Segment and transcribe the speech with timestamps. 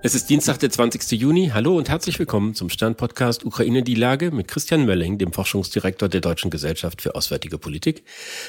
[0.00, 1.10] Es ist Dienstag, der 20.
[1.20, 1.50] Juni.
[1.52, 6.20] Hallo und herzlich willkommen zum Stern-Podcast Ukraine die Lage mit Christian Mölling, dem Forschungsdirektor der
[6.20, 8.04] Deutschen Gesellschaft für Auswärtige Politik.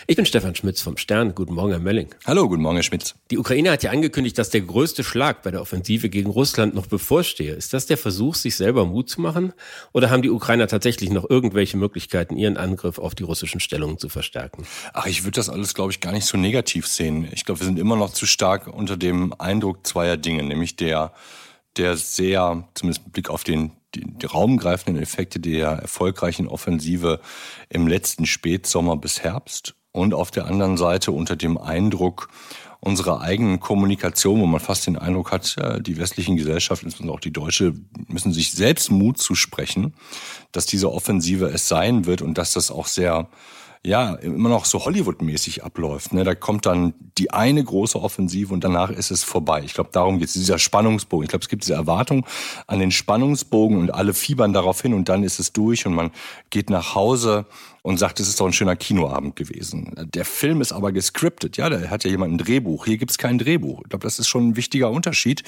[0.05, 1.33] Ich bin Stefan Schmitz vom Stern.
[1.33, 2.09] Guten Morgen, Herr Mölling.
[2.23, 3.15] Hallo, guten Morgen, Herr Schmitz.
[3.31, 6.85] Die Ukraine hat ja angekündigt, dass der größte Schlag bei der Offensive gegen Russland noch
[6.85, 7.55] bevorstehe.
[7.55, 9.53] Ist das der Versuch, sich selber Mut zu machen?
[9.91, 14.07] Oder haben die Ukrainer tatsächlich noch irgendwelche Möglichkeiten, ihren Angriff auf die russischen Stellungen zu
[14.07, 14.67] verstärken?
[14.93, 17.27] Ach, ich würde das alles, glaube ich, gar nicht so negativ sehen.
[17.31, 21.11] Ich glaube, wir sind immer noch zu stark unter dem Eindruck zweier Dinge, nämlich der
[21.77, 27.19] der sehr, zumindest mit Blick auf den die, die raumgreifenden Effekte der erfolgreichen Offensive
[27.69, 32.29] im letzten Spätsommer bis Herbst und auf der anderen Seite unter dem Eindruck
[32.81, 37.21] unserer eigenen Kommunikation, wo man fast den Eindruck hat, äh, die westlichen Gesellschaften, insbesondere auch
[37.21, 37.73] die deutsche,
[38.07, 39.93] müssen sich selbst Mut zusprechen,
[40.53, 43.27] dass diese Offensive es sein wird und dass das auch sehr
[43.85, 46.11] ja, immer noch so Hollywood-mäßig abläuft.
[46.11, 46.25] Ne?
[46.25, 49.61] Da kommt dann die eine große Offensive und danach ist es vorbei.
[49.63, 51.23] Ich glaube, darum geht es, dieser Spannungsbogen.
[51.23, 52.25] Ich glaube, es gibt diese Erwartung
[52.67, 56.11] an den Spannungsbogen und alle fiebern darauf hin und dann ist es durch und man
[56.49, 57.45] geht nach Hause
[57.81, 59.93] und sagt, es ist doch ein schöner Kinoabend gewesen.
[60.13, 62.85] Der Film ist aber gescriptet, ja, da hat ja jemand ein Drehbuch.
[62.85, 63.81] Hier gibt es kein Drehbuch.
[63.83, 65.43] Ich glaube, das ist schon ein wichtiger Unterschied,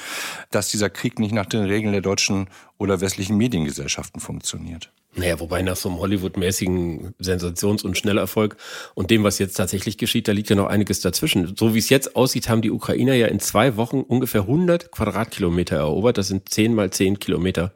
[0.49, 4.91] dass dieser Krieg nicht nach den Regeln der deutschen oder westlichen Mediengesellschaften funktioniert.
[5.13, 8.55] Naja, wobei nach so einem Hollywood-mäßigen Sensations- und Schnellerfolg
[8.95, 11.53] und dem, was jetzt tatsächlich geschieht, da liegt ja noch einiges dazwischen.
[11.57, 15.75] So wie es jetzt aussieht, haben die Ukrainer ja in zwei Wochen ungefähr 100 Quadratkilometer
[15.75, 16.17] erobert.
[16.17, 17.73] Das sind 10 mal 10 Kilometer.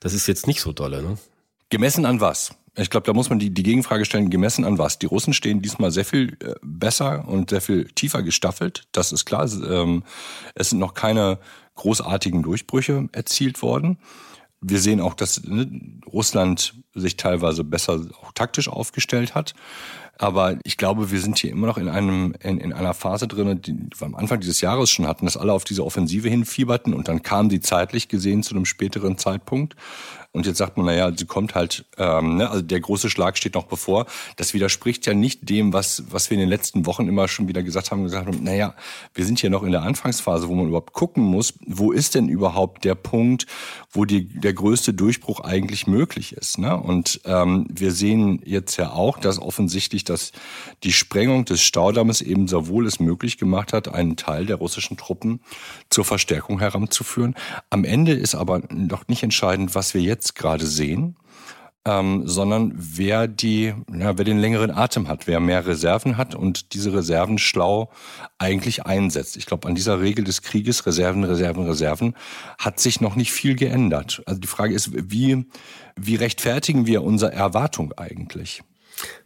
[0.00, 1.18] Das ist jetzt nicht so dolle, ne?
[1.68, 2.52] Gemessen an was?
[2.76, 4.98] Ich glaube, da muss man die, die Gegenfrage stellen, gemessen an was?
[4.98, 8.86] Die Russen stehen diesmal sehr viel äh, besser und sehr viel tiefer gestaffelt.
[8.92, 9.48] Das ist klar.
[9.50, 10.04] Ähm,
[10.54, 11.38] es sind noch keine
[11.74, 13.98] großartigen Durchbrüche erzielt worden
[14.60, 15.68] wir sehen auch, dass ne,
[16.06, 19.54] Russland sich teilweise besser auch taktisch aufgestellt hat.
[20.20, 23.62] Aber ich glaube, wir sind hier immer noch in einem in, in einer Phase drin,
[23.62, 27.08] die wir am Anfang dieses Jahres schon hatten, dass alle auf diese Offensive hinfieberten und
[27.08, 29.76] dann kam sie zeitlich gesehen zu einem späteren Zeitpunkt.
[30.32, 33.54] Und jetzt sagt man, naja, sie kommt halt, ähm, ne, also der große Schlag steht
[33.54, 34.06] noch bevor.
[34.36, 37.64] Das widerspricht ja nicht dem, was, was wir in den letzten Wochen immer schon wieder
[37.64, 38.74] gesagt haben, gesagt haben, naja,
[39.12, 42.28] wir sind hier noch in der Anfangsphase, wo man überhaupt gucken muss, wo ist denn
[42.28, 43.46] überhaupt der Punkt,
[43.90, 46.58] wo die, der größte Durchbruch eigentlich möglich ist.
[46.58, 46.76] Ne?
[46.76, 50.32] Und ähm, wir sehen jetzt ja auch, dass offensichtlich dass
[50.82, 54.96] die Sprengung des Staudammes eben sehr wohl es möglich gemacht hat, einen Teil der russischen
[54.96, 55.40] Truppen
[55.88, 57.34] zur Verstärkung heranzuführen.
[57.70, 61.16] Am Ende ist aber noch nicht entscheidend, was wir jetzt gerade sehen,
[61.86, 66.74] ähm, sondern wer die, ja, wer den längeren Atem hat, wer mehr Reserven hat und
[66.74, 67.90] diese Reserven schlau
[68.38, 69.36] eigentlich einsetzt.
[69.36, 72.14] Ich glaube, an dieser Regel des Krieges, Reserven, Reserven, Reserven,
[72.58, 74.22] hat sich noch nicht viel geändert.
[74.26, 75.46] Also die Frage ist, wie,
[75.96, 78.62] wie rechtfertigen wir unsere Erwartung eigentlich?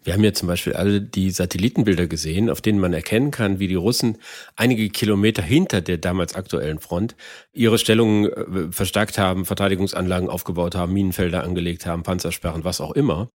[0.02, 3.68] Wir haben ja zum Beispiel alle die Satellitenbilder gesehen, auf denen man erkennen kann, wie
[3.68, 4.18] die Russen
[4.56, 7.16] einige Kilometer hinter der damals aktuellen Front
[7.52, 13.28] ihre Stellungen äh, verstärkt haben, Verteidigungsanlagen aufgebaut haben, Minenfelder angelegt haben, Panzersperren, was auch immer.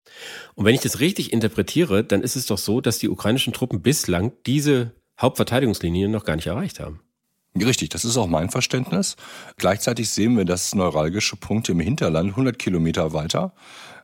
[0.56, 3.82] Und wenn ich das richtig interpretiere, dann ist es doch so, dass die ukrainischen Truppen
[3.82, 7.02] bislang diese Hauptverteidigungslinien noch gar nicht erreicht haben.
[7.56, 9.16] Richtig, das ist auch mein Verständnis.
[9.58, 13.54] Gleichzeitig sehen wir, dass neuralgische Punkte im Hinterland 100 Kilometer weiter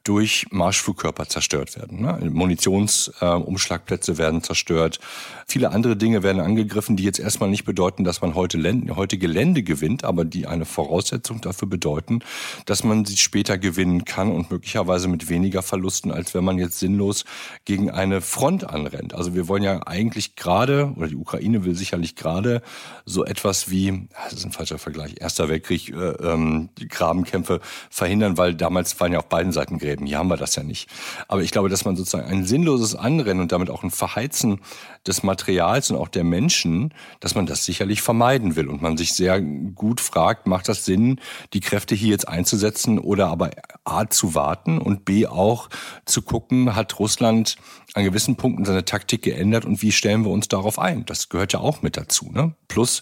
[0.06, 2.02] durch Marschflugkörper zerstört werden.
[2.02, 2.30] Ne?
[2.32, 5.00] Munitionsumschlagplätze äh, werden zerstört.
[5.48, 8.60] Viele andere Dinge werden angegriffen, die jetzt erstmal nicht bedeuten, dass man heute,
[8.96, 12.20] heute Gelände gewinnt, aber die eine Voraussetzung dafür bedeuten,
[12.66, 16.80] dass man sie später gewinnen kann und möglicherweise mit weniger Verlusten, als wenn man jetzt
[16.80, 17.26] sinnlos
[17.66, 19.16] gegen eine Front anrennt.
[19.16, 22.62] Also wir wollen ja eigentlich gerade, oder die Ukraine will sicherlich gerade
[23.06, 28.54] so etwas wie, das ist ein falscher Vergleich, Erster Weltkrieg, äh, ähm, Grabenkämpfe verhindern, weil
[28.54, 30.06] damals fallen ja auf beiden Seiten Gräben Leben.
[30.06, 30.90] Hier haben wir das ja nicht.
[31.28, 34.60] Aber ich glaube, dass man sozusagen ein sinnloses Anrennen und damit auch ein Verheizen
[35.08, 39.14] des Materials und auch der Menschen, dass man das sicherlich vermeiden will und man sich
[39.14, 41.20] sehr gut fragt, macht das Sinn,
[41.54, 43.52] die Kräfte hier jetzt einzusetzen oder aber
[43.84, 45.70] A zu warten und B auch
[46.06, 47.56] zu gucken, hat Russland
[47.94, 51.06] an gewissen Punkten seine Taktik geändert und wie stellen wir uns darauf ein?
[51.06, 52.30] Das gehört ja auch mit dazu.
[52.32, 52.54] Ne?
[52.68, 53.02] Plus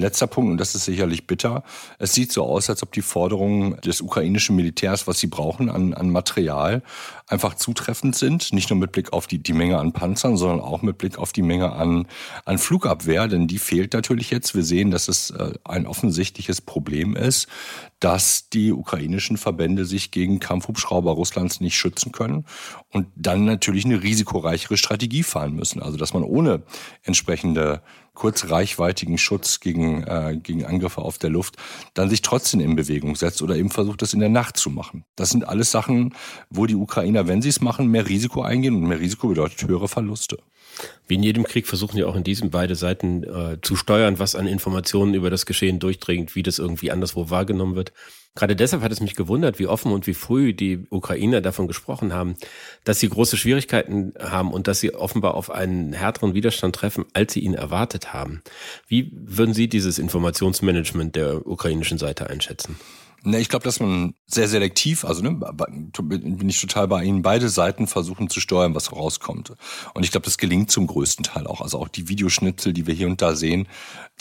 [0.00, 1.64] Letzter Punkt, und das ist sicherlich bitter.
[1.98, 5.92] Es sieht so aus, als ob die Forderungen des ukrainischen Militärs, was sie brauchen an,
[5.92, 8.52] an Material, einfach zutreffend sind.
[8.52, 11.32] Nicht nur mit Blick auf die, die Menge an Panzern, sondern auch mit Blick auf
[11.32, 12.06] die Menge an,
[12.44, 14.54] an Flugabwehr, denn die fehlt natürlich jetzt.
[14.54, 17.48] Wir sehen, dass es äh, ein offensichtliches Problem ist,
[18.00, 22.44] dass die ukrainischen Verbände sich gegen Kampfhubschrauber Russlands nicht schützen können
[22.90, 25.82] und dann natürlich eine risikoreichere Strategie fahren müssen.
[25.82, 26.62] Also dass man ohne
[27.02, 27.82] entsprechende
[28.18, 31.54] kurzreichweitigen Schutz gegen, äh, gegen Angriffe auf der Luft,
[31.94, 35.04] dann sich trotzdem in Bewegung setzt oder eben versucht, das in der Nacht zu machen.
[35.14, 36.14] Das sind alles Sachen,
[36.50, 39.86] wo die Ukrainer, wenn sie es machen, mehr Risiko eingehen und mehr Risiko bedeutet höhere
[39.86, 40.38] Verluste.
[41.06, 44.34] Wie in jedem Krieg versuchen ja auch in diesem beide Seiten äh, zu steuern, was
[44.34, 47.92] an Informationen über das Geschehen durchdringt, wie das irgendwie anderswo wahrgenommen wird.
[48.34, 52.12] Gerade deshalb hat es mich gewundert, wie offen und wie früh die Ukrainer davon gesprochen
[52.12, 52.36] haben,
[52.84, 57.32] dass sie große Schwierigkeiten haben und dass sie offenbar auf einen härteren Widerstand treffen, als
[57.32, 58.42] sie ihn erwartet haben.
[58.86, 62.76] Wie würden Sie dieses Informationsmanagement der ukrainischen Seite einschätzen?
[63.28, 65.32] Ne, ich glaube, dass man sehr selektiv, also ne,
[65.98, 69.52] bin ich total bei Ihnen, beide Seiten versuchen zu steuern, was rauskommt.
[69.92, 71.60] Und ich glaube, das gelingt zum größten Teil auch.
[71.60, 73.68] Also auch die Videoschnitzel, die wir hier und da sehen,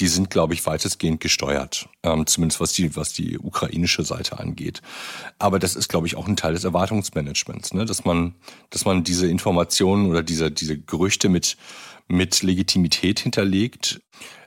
[0.02, 1.88] die sind, glaube ich, weitestgehend gesteuert.
[2.04, 4.82] Ähm, zumindest was die, was die ukrainische Seite angeht.
[5.40, 7.86] Aber das ist, glaube ich, auch ein Teil des Erwartungsmanagements, ne?
[7.86, 8.36] dass man,
[8.72, 11.56] dass man diese Informationen oder diese, diese Gerüchte mit,
[12.10, 14.02] mit Legitimität hinterlegt.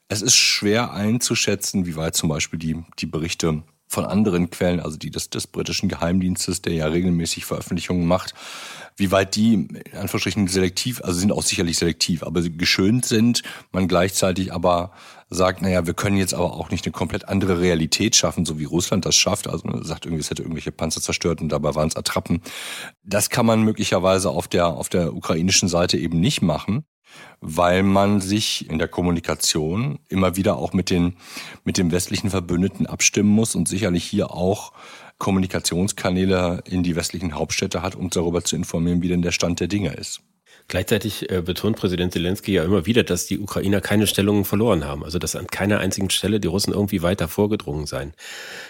[0.09, 4.97] Es ist schwer einzuschätzen, wie weit zum Beispiel die, die Berichte von anderen Quellen, also
[4.97, 8.35] die des, des britischen Geheimdienstes, der ja regelmäßig Veröffentlichungen macht,
[8.97, 13.43] wie weit die in Anführungsstrichen selektiv, also sind auch sicherlich selektiv, aber geschönt sind,
[13.73, 14.93] man gleichzeitig aber
[15.29, 18.65] sagt, naja, wir können jetzt aber auch nicht eine komplett andere Realität schaffen, so wie
[18.65, 19.49] Russland das schafft.
[19.49, 22.43] Also man sagt irgendwie, es hätte irgendwelche Panzer zerstört und dabei waren es Attrappen.
[23.03, 26.85] Das kann man möglicherweise auf der, auf der ukrainischen Seite eben nicht machen
[27.41, 31.17] weil man sich in der Kommunikation immer wieder auch mit den,
[31.65, 34.73] mit den westlichen Verbündeten abstimmen muss und sicherlich hier auch
[35.19, 39.69] Kommunikationskanäle in die westlichen Hauptstädte hat, um darüber zu informieren, wie denn der Stand der
[39.69, 40.23] Dinge ist.
[40.71, 45.03] Gleichzeitig äh, betont Präsident Zelensky ja immer wieder, dass die Ukrainer keine Stellungen verloren haben.
[45.03, 48.13] Also dass an keiner einzigen Stelle die Russen irgendwie weiter vorgedrungen seien.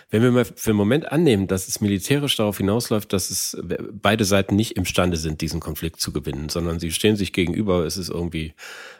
[0.08, 3.54] Wenn wir mal für einen Moment annehmen, dass es militärisch darauf hinausläuft, dass es
[3.92, 7.98] beide Seiten nicht imstande sind, diesen Konflikt zu gewinnen, sondern sie stehen sich gegenüber, es
[7.98, 8.54] ist irgendwie,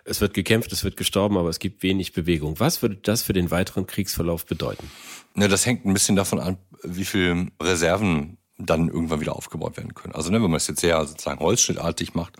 [0.05, 2.61] es wird gekämpft, es wird gestorben, aber es gibt wenig Bewegung.
[2.61, 4.91] Was würde das für den weiteren Kriegsverlauf bedeuten?
[5.37, 9.94] Ja, das hängt ein bisschen davon an, wie viel Reserven dann irgendwann wieder aufgebaut werden
[9.94, 10.14] können.
[10.14, 12.37] Also ne, wenn man es jetzt sehr sozusagen holzschnittartig macht,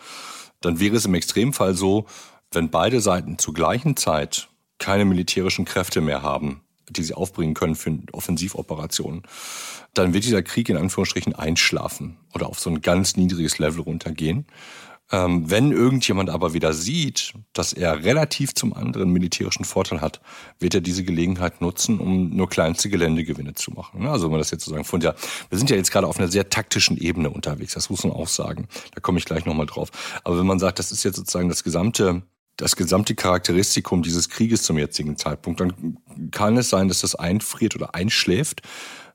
[0.61, 2.07] dann wäre es im Extremfall so,
[2.53, 4.49] wenn beide Seiten zur gleichen Zeit
[4.79, 9.23] keine militärischen Kräfte mehr haben, die sie aufbringen können für Offensivoperationen,
[9.95, 14.47] dann wird dieser Krieg in Anführungsstrichen einschlafen oder auf so ein ganz niedriges Level runtergehen.
[15.13, 20.21] Ähm, wenn irgendjemand aber wieder sieht, dass er relativ zum anderen militärischen Vorteil hat,
[20.61, 24.07] wird er diese Gelegenheit nutzen, um nur kleinste Geländegewinne zu machen.
[24.07, 25.17] Also wenn man das jetzt sozusagen von der,
[25.49, 28.29] wir sind ja jetzt gerade auf einer sehr taktischen Ebene unterwegs, das muss man auch
[28.29, 28.69] sagen.
[28.95, 29.91] Da komme ich gleich nochmal drauf.
[30.23, 32.23] Aber wenn man sagt, das ist jetzt sozusagen das gesamte
[32.57, 35.97] das gesamte Charakteristikum dieses Krieges zum jetzigen Zeitpunkt, dann
[36.31, 38.61] kann es sein, dass das einfriert oder einschläft.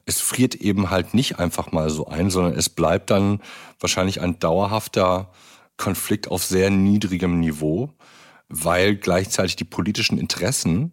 [0.05, 3.41] Es friert eben halt nicht einfach mal so ein, sondern es bleibt dann
[3.79, 5.31] wahrscheinlich ein dauerhafter
[5.77, 7.91] Konflikt auf sehr niedrigem Niveau,
[8.47, 10.91] weil gleichzeitig die politischen Interessen,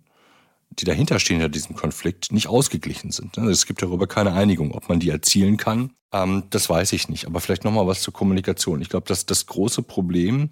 [0.70, 3.38] die dahinter stehen hinter diesem Konflikt, nicht ausgeglichen sind.
[3.38, 5.93] Also es gibt darüber keine Einigung, ob man die erzielen kann.
[6.12, 7.26] Ähm, das weiß ich nicht.
[7.26, 8.81] Aber vielleicht nochmal was zur Kommunikation.
[8.81, 10.50] Ich glaube, dass das große Problem,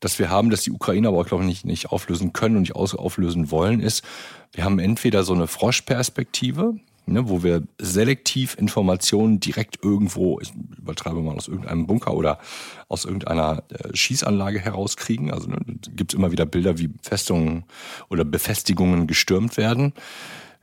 [0.00, 2.62] das wir haben, dass die Ukrainer aber auch, glaube ich, nicht, nicht auflösen können und
[2.62, 4.02] nicht auflösen wollen, ist,
[4.52, 6.74] wir haben entweder so eine Froschperspektive,
[7.06, 12.38] ne, wo wir selektiv Informationen direkt irgendwo, ich übertreibe mal, aus irgendeinem Bunker oder
[12.88, 15.30] aus irgendeiner äh, Schießanlage herauskriegen.
[15.30, 15.58] Also ne,
[15.94, 17.64] gibt es immer wieder Bilder, wie Festungen
[18.08, 19.92] oder Befestigungen gestürmt werden.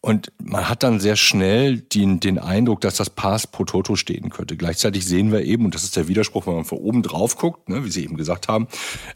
[0.01, 4.29] Und man hat dann sehr schnell den, den Eindruck, dass das Pass pro Toto stehen
[4.29, 4.55] könnte.
[4.55, 7.67] Gleichzeitig sehen wir eben, und das ist der Widerspruch, wenn man von oben drauf guckt,
[7.67, 8.67] ne, wie Sie eben gesagt haben,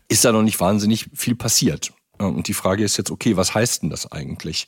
[0.09, 1.93] ist da noch nicht wahnsinnig viel passiert.
[2.17, 4.67] Und die Frage ist jetzt, okay, was heißt denn das eigentlich?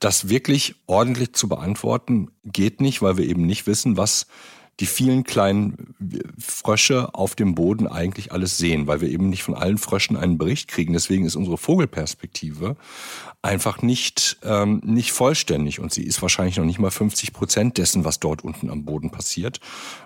[0.00, 4.26] Das wirklich ordentlich zu beantworten geht nicht, weil wir eben nicht wissen, was
[4.80, 5.94] die vielen kleinen
[6.38, 10.38] Frösche auf dem Boden eigentlich alles sehen, weil wir eben nicht von allen Fröschen einen
[10.38, 10.92] Bericht kriegen.
[10.92, 12.76] Deswegen ist unsere Vogelperspektive
[13.44, 18.04] einfach nicht, ähm, nicht vollständig und sie ist wahrscheinlich noch nicht mal 50 Prozent dessen,
[18.04, 19.60] was dort unten am Boden passiert,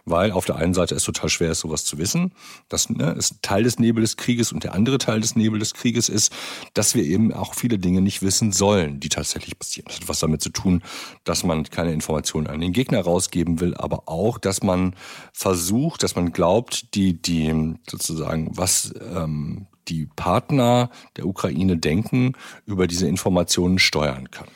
[0.05, 2.33] weil auf der einen Seite es total schwer ist, sowas zu wissen.
[2.69, 5.75] Das ne, ist Teil des Nebel des Krieges und der andere Teil des Nebel des
[5.75, 6.33] Krieges ist,
[6.75, 9.87] dass wir eben auch viele Dinge nicht wissen sollen, die tatsächlich passieren.
[9.87, 10.83] Das hat was damit zu tun,
[11.23, 14.95] dass man keine Informationen an den Gegner rausgeben will, aber auch, dass man
[15.33, 22.35] versucht, dass man glaubt, die, die sozusagen, was ähm, die Partner der Ukraine denken,
[22.67, 24.49] über diese Informationen steuern kann.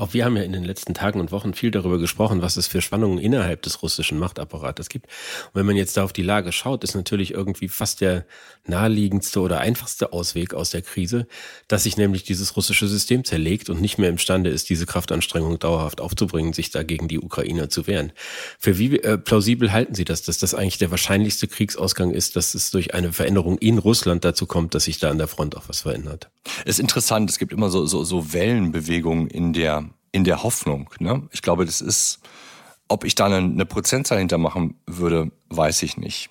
[0.00, 2.66] Auch wir haben ja in den letzten Tagen und Wochen viel darüber gesprochen, was es
[2.66, 5.06] für Spannungen innerhalb des russischen Machtapparates gibt.
[5.06, 8.24] Und wenn man jetzt da auf die Lage schaut, ist natürlich irgendwie fast der
[8.66, 11.26] naheliegendste oder einfachste Ausweg aus der Krise,
[11.68, 16.00] dass sich nämlich dieses russische System zerlegt und nicht mehr imstande ist, diese Kraftanstrengung dauerhaft
[16.00, 18.12] aufzubringen, sich dagegen die Ukrainer zu wehren.
[18.58, 22.54] Für wie äh, plausibel halten Sie das, dass das eigentlich der wahrscheinlichste Kriegsausgang ist, dass
[22.54, 25.68] es durch eine Veränderung in Russland dazu kommt, dass sich da an der Front auch
[25.68, 26.30] was verändert?
[26.64, 30.90] Es ist interessant, es gibt immer so, so, so Wellenbewegungen in der, in der Hoffnung.
[30.98, 31.28] Ne?
[31.32, 32.20] Ich glaube, das ist,
[32.88, 36.30] ob ich da eine, eine Prozentzahl hintermachen würde, weiß ich nicht.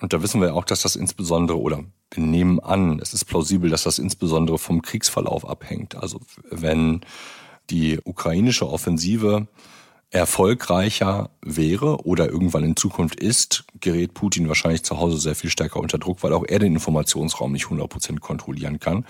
[0.00, 3.70] Und da wissen wir auch, dass das insbesondere, oder wir nehmen an, es ist plausibel,
[3.70, 5.94] dass das insbesondere vom Kriegsverlauf abhängt.
[5.94, 6.20] Also
[6.50, 7.00] wenn
[7.70, 9.48] die ukrainische Offensive
[10.10, 15.80] erfolgreicher wäre oder irgendwann in Zukunft ist, gerät Putin wahrscheinlich zu Hause sehr viel stärker
[15.80, 19.04] unter Druck, weil auch er den Informationsraum nicht 100% kontrollieren kann.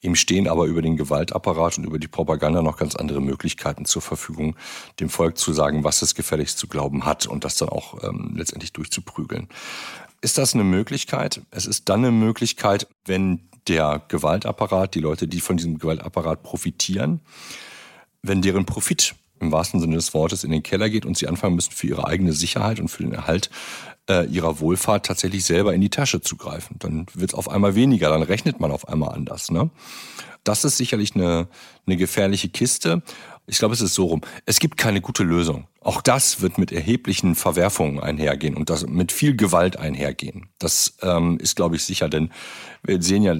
[0.00, 4.02] Ihm stehen aber über den Gewaltapparat und über die Propaganda noch ganz andere Möglichkeiten zur
[4.02, 4.56] Verfügung,
[4.98, 8.34] dem Volk zu sagen, was es gefälligst zu glauben hat und das dann auch ähm,
[8.36, 9.48] letztendlich durchzuprügeln.
[10.20, 11.42] Ist das eine Möglichkeit?
[11.50, 17.20] Es ist dann eine Möglichkeit, wenn der Gewaltapparat, die Leute, die von diesem Gewaltapparat profitieren,
[18.22, 21.56] wenn deren Profit im wahrsten Sinne des Wortes in den Keller geht und sie anfangen
[21.56, 23.50] müssen, für ihre eigene Sicherheit und für den Erhalt
[24.08, 26.76] äh, ihrer Wohlfahrt tatsächlich selber in die Tasche zu greifen.
[26.78, 29.50] Dann wird es auf einmal weniger, dann rechnet man auf einmal anders.
[29.50, 29.70] Ne?
[30.44, 31.48] Das ist sicherlich eine,
[31.86, 33.02] eine gefährliche Kiste.
[33.46, 34.20] Ich glaube, es ist so rum.
[34.46, 35.66] Es gibt keine gute Lösung.
[35.80, 40.48] Auch das wird mit erheblichen Verwerfungen einhergehen und das mit viel Gewalt einhergehen.
[40.58, 42.30] Das ähm, ist, glaube ich, sicher, denn
[42.84, 43.34] wir sehen ja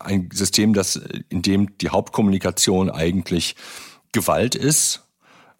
[0.00, 0.96] ein System, das
[1.28, 3.56] in dem die Hauptkommunikation eigentlich
[4.12, 5.05] Gewalt ist,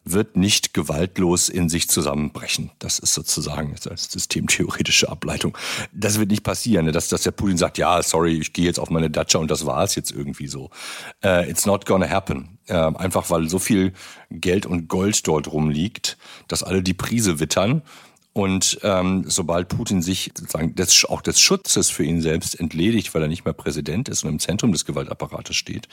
[0.08, 2.70] wird nicht gewaltlos in sich zusammenbrechen.
[2.78, 5.58] Das ist sozusagen als systemtheoretische Ableitung.
[5.92, 6.92] Das wird nicht passieren, ne?
[6.92, 9.66] dass, dass der Putin sagt, ja, sorry, ich gehe jetzt auf meine Datscha und das
[9.66, 10.70] war es jetzt irgendwie so.
[11.24, 12.58] Uh, it's not gonna happen.
[12.70, 13.92] Uh, einfach weil so viel
[14.30, 17.82] Geld und Gold dort rumliegt, dass alle die Prise wittern.
[18.32, 23.22] Und ähm, sobald Putin sich sozusagen des, auch des Schutzes für ihn selbst entledigt, weil
[23.22, 25.88] er nicht mehr Präsident ist und im Zentrum des Gewaltapparates steht,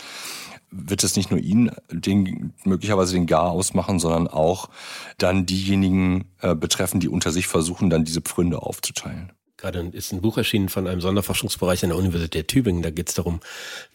[0.76, 4.70] wird es nicht nur ihn den, möglicherweise den Gar ausmachen, sondern auch
[5.18, 9.32] dann diejenigen äh, betreffen, die unter sich versuchen, dann diese Pfründe aufzuteilen.
[9.64, 12.84] Gerade ist ein Buch erschienen von einem Sonderforschungsbereich an der Universität Tübingen.
[12.84, 13.40] Da geht es darum,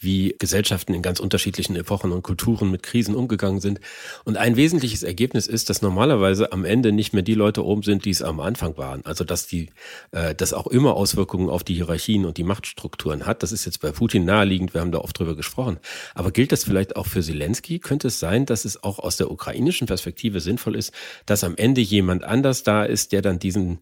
[0.01, 3.79] wie Gesellschaften in ganz unterschiedlichen Epochen und Kulturen mit Krisen umgegangen sind.
[4.25, 8.07] Und ein wesentliches Ergebnis ist, dass normalerweise am Ende nicht mehr die Leute oben sind,
[8.07, 9.05] die es am Anfang waren.
[9.05, 9.69] Also dass die,
[10.13, 13.43] äh, das auch immer Auswirkungen auf die Hierarchien und die Machtstrukturen hat.
[13.43, 14.73] Das ist jetzt bei Putin naheliegend.
[14.73, 15.81] Wir haben da oft drüber gesprochen.
[16.15, 17.79] Aber gilt das vielleicht auch für Zelensky?
[17.79, 20.95] Könnte es sein, dass es auch aus der ukrainischen Perspektive sinnvoll ist,
[21.27, 23.81] dass am Ende jemand anders da ist, der dann diesen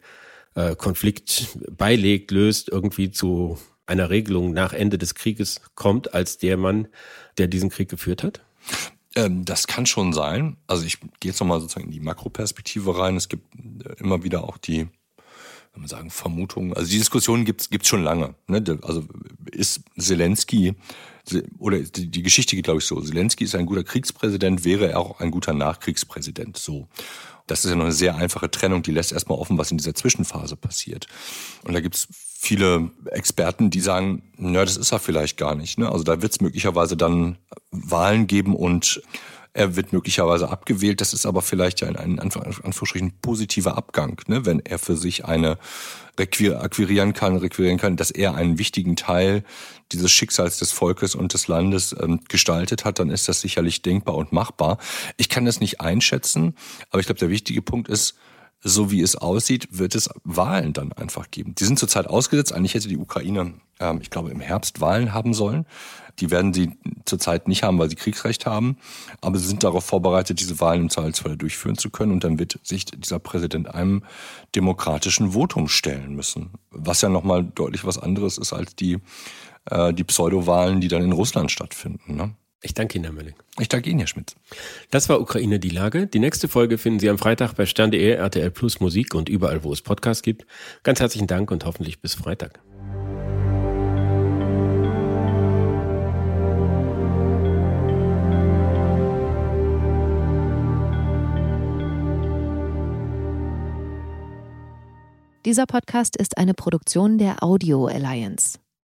[0.56, 6.56] äh, Konflikt beilegt, löst, irgendwie zu einer Regelung nach Ende des Krieges kommt, als der
[6.56, 6.88] Mann,
[7.38, 8.40] der diesen Krieg geführt hat?
[9.14, 10.56] Ähm, das kann schon sein.
[10.66, 13.16] Also ich gehe jetzt nochmal sozusagen in die Makroperspektive rein.
[13.16, 14.88] Es gibt äh, immer wieder auch die,
[15.72, 16.74] wenn man sagen, Vermutungen.
[16.74, 18.34] Also die Diskussion gibt's gibt's schon lange.
[18.48, 18.78] Ne?
[18.82, 19.04] Also
[19.52, 20.74] ist Zelensky
[21.58, 23.00] oder die Geschichte geht glaube ich so.
[23.00, 26.56] Zelensky ist ein guter Kriegspräsident, wäre er auch ein guter Nachkriegspräsident.
[26.56, 26.88] So.
[27.46, 29.94] Das ist ja noch eine sehr einfache Trennung, die lässt erstmal offen, was in dieser
[29.94, 31.06] Zwischenphase passiert.
[31.64, 35.78] Und da gibt's viele Experten, die sagen, na, das ist er vielleicht gar nicht.
[35.78, 35.90] Ne?
[35.90, 37.38] Also da wird es möglicherweise dann
[37.70, 39.02] Wahlen geben und
[39.56, 41.00] er wird möglicherweise abgewählt.
[41.00, 44.44] Das ist aber vielleicht ja ein, ein Anführungsstrichen positiver Abgang, ne?
[44.44, 45.58] wenn er für sich eine
[46.18, 49.44] akquirieren kann, requirieren kann, dass er einen wichtigen Teil
[49.92, 54.14] dieses Schicksals des Volkes und des Landes ähm, gestaltet hat, dann ist das sicherlich denkbar
[54.14, 54.78] und machbar.
[55.16, 56.54] Ich kann das nicht einschätzen,
[56.90, 58.16] aber ich glaube, der wichtige Punkt ist,
[58.62, 61.54] so wie es aussieht, wird es Wahlen dann einfach geben.
[61.54, 62.52] Die sind zurzeit ausgesetzt.
[62.52, 65.66] Eigentlich hätte die Ukraine, ähm, ich glaube, im Herbst Wahlen haben sollen.
[66.18, 66.72] Die werden sie
[67.04, 68.78] zurzeit nicht haben, weil sie Kriegsrecht haben.
[69.20, 72.12] Aber sie sind darauf vorbereitet, diese Wahlen im Zweifelsfall durchführen zu können.
[72.12, 74.02] Und dann wird sich dieser Präsident einem
[74.54, 76.50] demokratischen Votum stellen müssen.
[76.70, 78.98] Was ja nochmal deutlich was anderes ist als die,
[79.66, 82.16] äh, die Pseudowahlen, die dann in Russland stattfinden.
[82.16, 82.34] Ne?
[82.62, 83.34] Ich danke Ihnen, Herr Mölling.
[83.60, 84.34] Ich danke Ihnen, Herr Schmidt.
[84.90, 86.06] Das war Ukraine die Lage.
[86.06, 89.72] Die nächste Folge finden Sie am Freitag bei stern.de, RTL Plus Musik und überall, wo
[89.72, 90.46] es Podcasts gibt.
[90.82, 92.60] Ganz herzlichen Dank und hoffentlich bis Freitag.
[105.46, 108.58] Dieser Podcast ist eine Produktion der Audio Alliance.